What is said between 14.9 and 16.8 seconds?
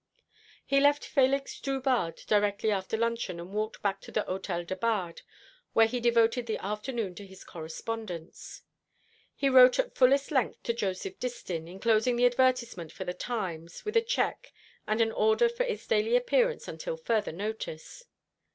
an order for its daily appearance